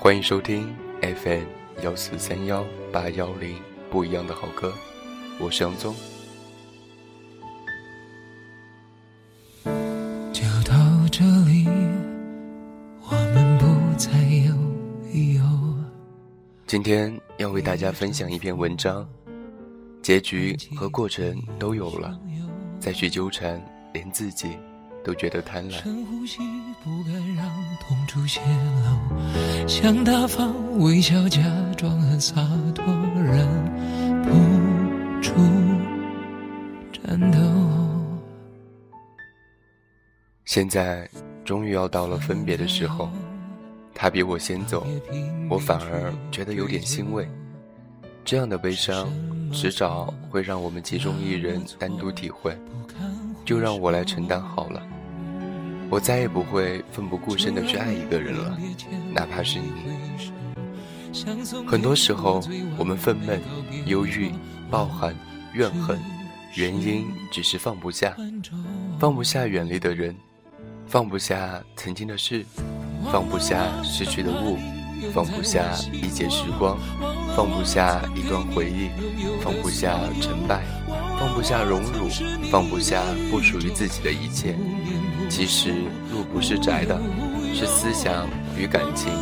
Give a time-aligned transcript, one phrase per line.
[0.00, 0.72] 欢迎收听
[1.02, 1.42] FM
[1.82, 3.56] 幺四三幺八幺零，
[3.90, 4.72] 不一样的好歌，
[5.40, 5.92] 我是杨宗。
[10.32, 10.76] 就到
[11.10, 11.66] 这里，
[13.02, 13.66] 我们不
[13.98, 14.08] 再
[14.46, 14.54] 有
[15.12, 15.42] 理由。
[16.64, 19.06] 今天要为大家分享一篇文章，
[20.00, 22.16] 结局和过程都有了，
[22.78, 23.60] 再去纠缠，
[23.92, 24.56] 连自己
[25.02, 25.82] 都觉得贪婪。
[28.08, 31.42] 深呼吸，不敢让痛处泄露，想大方微笑，假
[31.76, 32.34] 装很洒
[32.74, 32.84] 脱，
[33.14, 33.46] 忍
[34.22, 34.30] 不
[35.20, 35.32] 住
[36.92, 37.38] 颤抖。
[40.46, 41.08] 现在
[41.44, 43.10] 终于要到了分别的时候，
[43.94, 44.86] 他比我先走，
[45.50, 47.28] 我反而觉得有点欣慰。
[48.24, 49.08] 这样的悲伤，
[49.52, 52.56] 迟早会让我们其中一人单独体会，
[53.44, 54.82] 就让我来承担好了。
[55.90, 58.58] 我再也不会奋不顾身的去爱一个人了，
[59.12, 59.72] 哪怕是你。
[61.66, 62.42] 很多时候，
[62.76, 63.38] 我们愤懑、
[63.86, 64.30] 忧郁、
[64.70, 65.14] 抱憾、
[65.54, 65.98] 怨恨，
[66.54, 68.14] 原因只是放不下，
[68.98, 70.14] 放不下远离的人，
[70.86, 72.44] 放不下曾经的事，
[73.10, 74.58] 放不下失去的物，
[75.14, 76.78] 放不下一截时光，
[77.34, 78.90] 放不下一段回忆，
[79.40, 80.62] 放不下成败，
[81.18, 82.08] 放不下荣辱，
[82.50, 84.54] 放不下不属于自己的一切。
[85.28, 85.70] 其实
[86.10, 87.00] 路不是窄的，
[87.54, 89.12] 是思想与感情；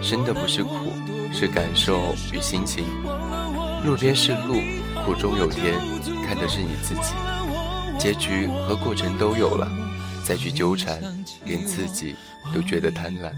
[0.00, 0.92] 深的不是苦，
[1.32, 2.84] 是感受与心情。
[3.84, 4.60] 路边是路，
[5.04, 5.74] 苦中有甜，
[6.26, 7.12] 看的是你自己。
[7.98, 9.68] 结局和过程都有了，
[10.24, 11.02] 再去纠缠，
[11.44, 12.14] 连自己
[12.54, 13.32] 都觉得贪婪。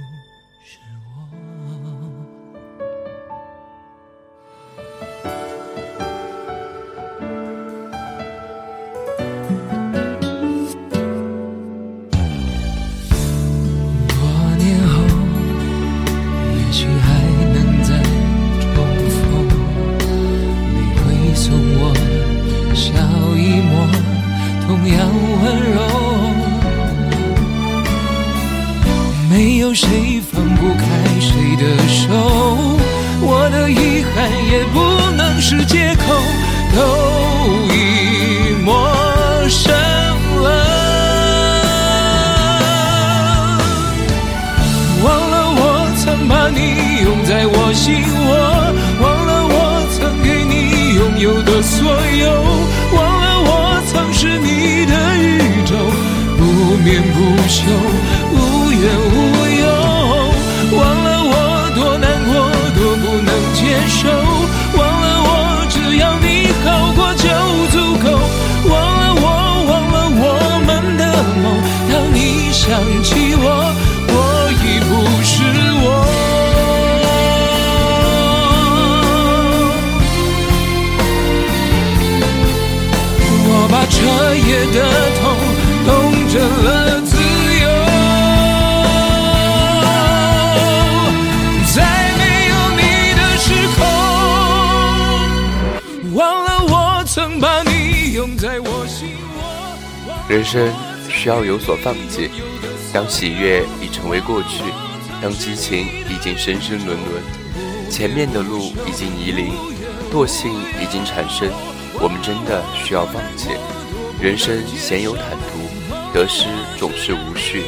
[51.62, 52.26] 所有，
[52.96, 55.76] 忘了我曾是你的宇宙，
[56.38, 56.42] 不
[56.82, 57.60] 眠不休，
[58.32, 58.80] 无怨
[59.12, 59.14] 无
[59.60, 59.64] 忧。
[60.72, 61.34] 忘了我
[61.74, 62.32] 多难过，
[62.74, 64.08] 多不能接受，
[64.78, 65.28] 忘了我
[65.68, 67.28] 只要你好过就
[67.70, 68.08] 足够，
[68.70, 69.24] 忘了我，
[69.68, 70.24] 忘了我
[70.66, 71.02] 们的
[71.42, 71.44] 梦，
[71.92, 72.64] 当你想
[73.02, 73.36] 起。
[73.36, 73.44] 我
[86.30, 87.66] 成了自由，
[91.74, 91.82] 在
[92.16, 92.82] 没有你
[93.16, 93.82] 的时候，
[96.14, 99.42] 忘了我曾把你拥在我心窝。
[100.28, 100.72] 人生
[101.08, 102.30] 需要有所放弃，
[102.92, 104.62] 当喜悦已成为过去，
[105.20, 107.20] 当激情已经深深沦沦，
[107.90, 109.52] 前面的路已经夷陵，
[110.12, 110.48] 惰性
[110.80, 111.50] 已经产生，
[111.94, 113.48] 我们真的需要放弃。
[114.20, 115.49] 人生鲜有坦途，
[116.12, 117.62] 得失总是无序，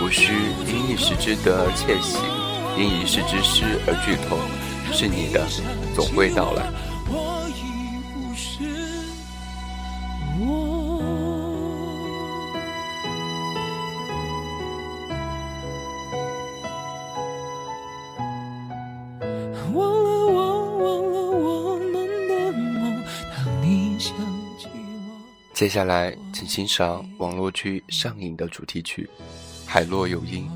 [0.00, 0.32] 无需
[0.66, 2.16] 因一时之得而窃喜，
[2.78, 4.38] 因一时之失而剧痛。
[4.94, 5.46] 是你的，
[5.94, 6.91] 总会到来。
[25.62, 29.08] 接下来，请欣赏网络剧上瘾的主题曲
[29.64, 30.50] 《海洛有音》。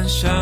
[0.00, 0.39] 的街角，黑板上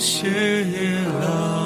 [0.00, 0.64] 偕
[1.20, 1.60] 老。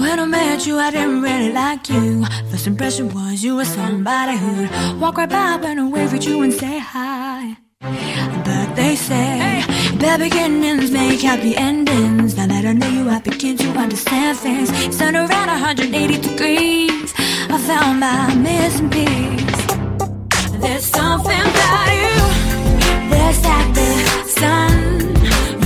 [0.00, 2.24] When I met you, I didn't really like you.
[2.50, 4.70] First impression was you were somebody who'd
[5.00, 7.56] walk right by when I wave at you and say hi.
[7.80, 9.96] But they say, hey.
[9.98, 12.29] bad beginnings make happy endings.
[12.60, 14.68] That I know you, I begin to understand things.
[14.84, 17.14] It's turned around 180 degrees.
[17.16, 19.66] I found my missing piece.
[20.60, 22.20] There's something about you
[23.08, 25.59] that's that the sun.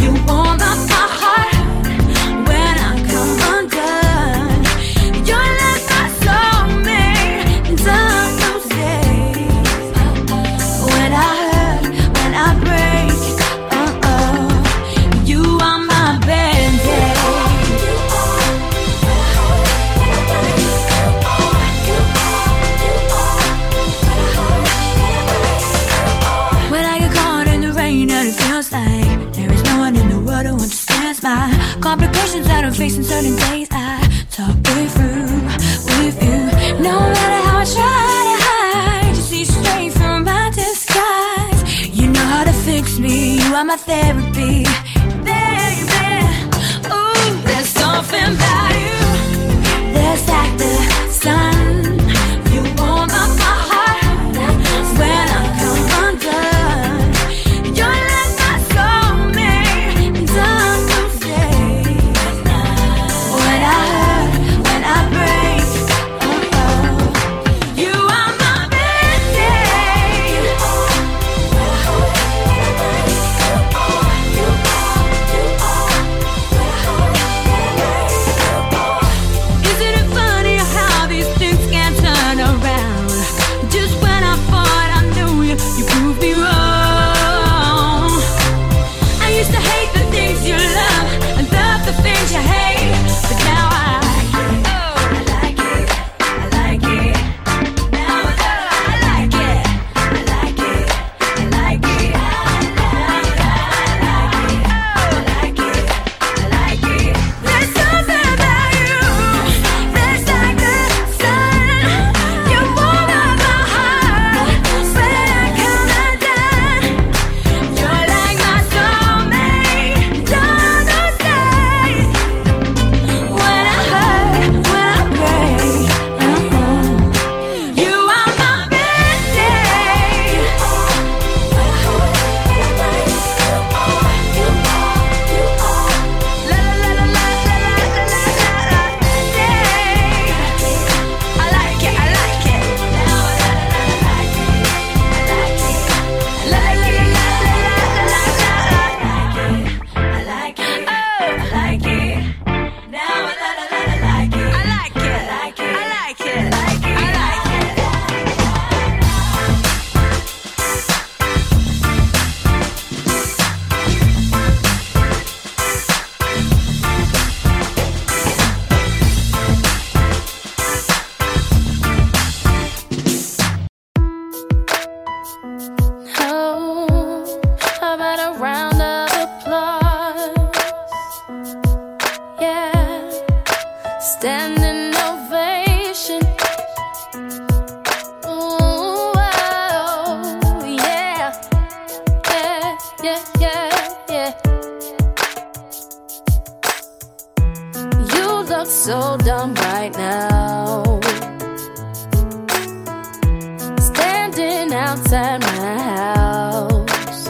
[204.95, 207.25] outside my house.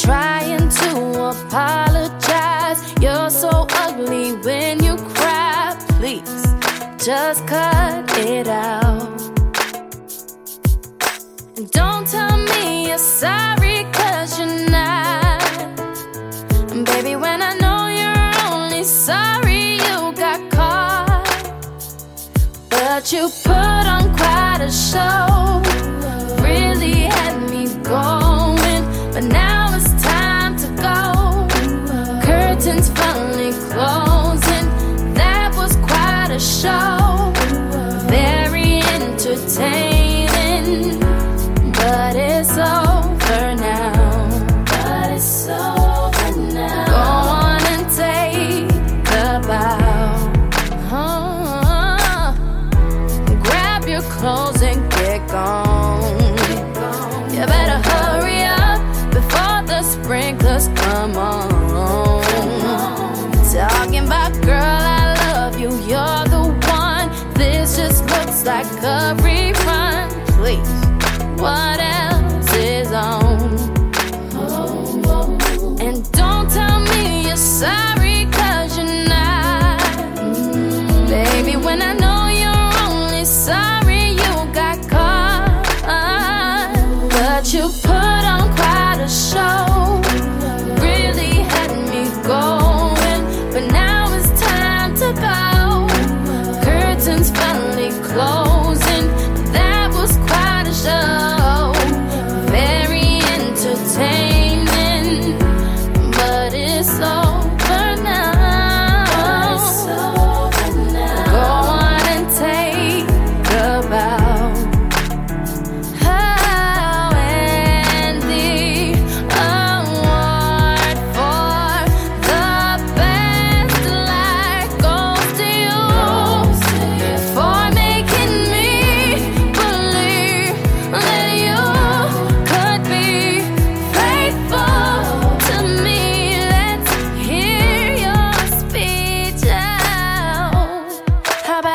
[0.00, 0.90] Trying to
[1.30, 2.80] apologize.
[3.00, 5.76] You're so ugly when you cry.
[5.98, 6.42] Please
[7.04, 9.20] just cut it out.
[11.56, 15.42] And don't tell me you're sorry, cause you're not.
[16.70, 21.26] And baby, when I know you're only sorry you got caught,
[22.70, 25.69] but you put on quite a show
[27.90, 28.19] gone.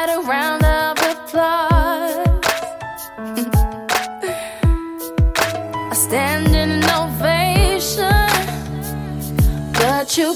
[0.05, 2.27] got a round of applause.
[5.91, 8.29] I stand in an ovation,
[9.73, 10.35] but you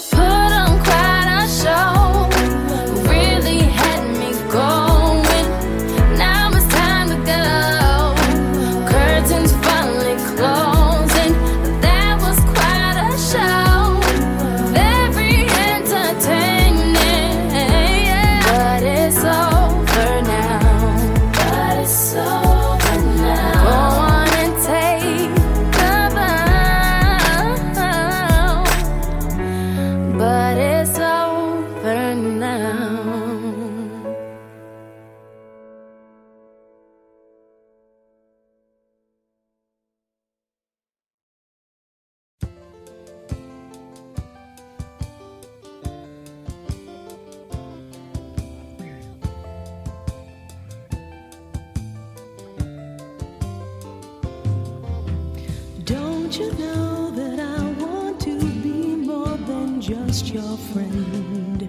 [56.29, 61.67] Don't you know that I want to be more than just your friend?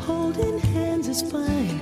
[0.00, 1.81] Holding hands is fine.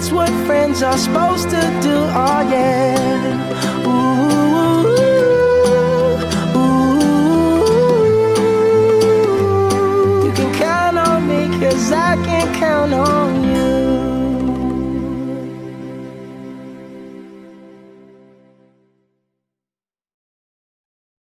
[0.00, 1.92] That's what friends are supposed to do.
[1.92, 3.84] Oh yeah.
[3.84, 4.88] Ooh,
[6.56, 7.04] ooh.
[10.24, 11.50] You can count on me,
[11.92, 13.19] I can count on